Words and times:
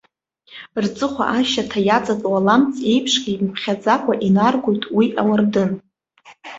Рҵыхәа 0.83 1.25
ашьаҭа 1.37 1.79
иаҵатәоу 1.87 2.35
аламҵ 2.39 2.75
еиԥшгьы 2.91 3.31
имԥхьаӡакәа 3.33 4.13
инаргоит 4.27 4.83
уи 4.95 5.05
ауардын. 5.21 5.71